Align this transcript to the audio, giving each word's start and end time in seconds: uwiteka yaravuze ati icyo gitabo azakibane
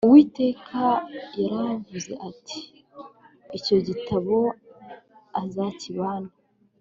uwiteka 0.05 0.83
yaravuze 1.41 2.11
ati 2.29 2.59
icyo 3.57 3.77
gitabo 3.87 4.35
azakibane 5.41 6.31